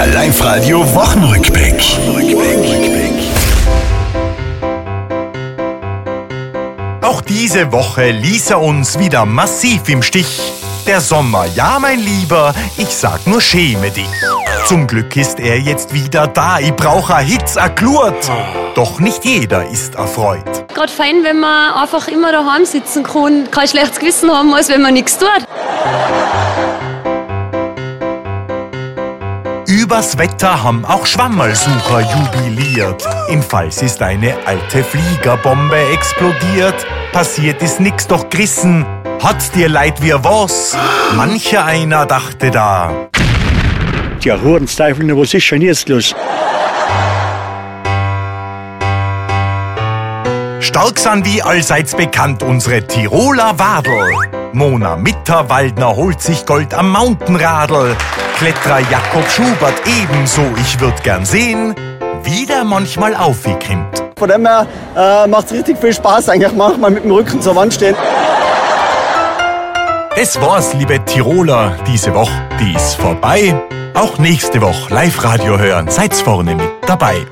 Der 0.00 0.14
Live-Radio 0.14 0.94
Wochenrückblick. 0.94 1.74
Auch 7.02 7.20
diese 7.20 7.70
Woche 7.70 8.10
ließ 8.10 8.48
er 8.48 8.62
uns 8.62 8.98
wieder 8.98 9.26
massiv 9.26 9.90
im 9.90 10.02
Stich. 10.02 10.40
Der 10.86 11.02
Sommer, 11.02 11.44
ja 11.54 11.76
mein 11.78 11.98
Lieber, 11.98 12.54
ich 12.78 12.88
sag 12.88 13.26
nur 13.26 13.42
schäme 13.42 13.90
dich. 13.90 14.08
Zum 14.64 14.86
Glück 14.86 15.14
ist 15.16 15.38
er 15.38 15.58
jetzt 15.58 15.92
wieder 15.92 16.26
da, 16.28 16.58
ich 16.60 16.72
brauch 16.72 17.10
a 17.10 17.18
Hitz, 17.18 17.58
a 17.58 17.68
Klurt. 17.68 18.30
Doch 18.74 19.00
nicht 19.00 19.26
jeder 19.26 19.68
ist 19.68 19.96
erfreut. 19.96 20.66
Gerade 20.72 20.90
fein, 20.90 21.24
wenn 21.24 21.40
man 21.40 21.74
einfach 21.74 22.08
immer 22.08 22.32
daheim 22.32 22.64
sitzen 22.64 23.02
kann, 23.02 23.50
kein 23.50 23.68
schlechtes 23.68 23.98
Gewissen 23.98 24.30
haben 24.30 24.48
muss, 24.48 24.70
wenn 24.70 24.80
man 24.80 24.94
nichts 24.94 25.18
tut. 25.18 25.44
Übers 29.70 30.18
Wetter 30.18 30.64
haben 30.64 30.84
auch 30.84 31.06
Schwammerlsucher 31.06 32.00
jubiliert. 32.00 33.08
Im 33.28 33.40
Pfalz 33.40 33.82
ist 33.82 34.02
eine 34.02 34.34
alte 34.44 34.82
Fliegerbombe 34.82 35.78
explodiert. 35.92 36.74
Passiert 37.12 37.62
ist 37.62 37.78
nix, 37.78 38.08
doch 38.08 38.28
gerissen. 38.28 38.84
Hat 39.22 39.54
dir 39.54 39.68
leid 39.68 40.02
wie 40.02 40.12
was? 40.12 40.76
Mancher 41.14 41.66
einer 41.66 42.04
dachte 42.04 42.50
da. 42.50 43.08
Ja, 44.22 44.40
Hurensteifel, 44.42 45.16
was 45.16 45.34
ist 45.34 45.44
schon 45.44 45.60
jetzt 45.60 45.88
los? 45.88 46.16
Stark 50.58 50.98
sind 50.98 51.24
wie 51.26 51.42
allseits 51.42 51.94
bekannt 51.94 52.42
unsere 52.42 52.84
Tiroler 52.84 53.56
Wadel. 53.56 54.39
Mona 54.52 54.96
Mitterwaldner 54.96 55.94
holt 55.94 56.20
sich 56.20 56.44
Gold 56.44 56.74
am 56.74 56.90
Mountainradl. 56.92 57.96
Kletterer 58.36 58.80
Jakob 58.90 59.28
Schubert 59.28 59.74
ebenso. 59.86 60.42
Ich 60.60 60.80
würd 60.80 61.02
gern 61.02 61.24
sehen, 61.24 61.74
wie 62.22 62.46
der 62.46 62.64
manchmal 62.64 63.14
aufgekommt. 63.14 64.02
Von 64.16 64.28
dem 64.28 64.46
her 64.46 64.66
äh, 64.96 65.26
macht 65.26 65.46
es 65.46 65.52
richtig 65.52 65.78
viel 65.78 65.94
Spaß, 65.94 66.28
eigentlich 66.28 66.52
manchmal 66.52 66.90
mit 66.90 67.04
dem 67.04 67.12
Rücken 67.12 67.40
zur 67.40 67.56
Wand 67.56 67.74
stehen. 67.74 67.94
Das 70.16 70.40
war's, 70.40 70.74
liebe 70.74 71.02
Tiroler, 71.04 71.76
diese 71.86 72.12
Woche. 72.12 72.32
Die 72.60 72.74
ist 72.74 72.96
vorbei. 72.96 73.54
Auch 73.94 74.18
nächste 74.18 74.60
Woche 74.60 74.92
Live-Radio 74.92 75.58
hören. 75.58 75.88
Seid's 75.88 76.20
vorne 76.20 76.54
mit 76.54 76.70
dabei. 76.86 77.26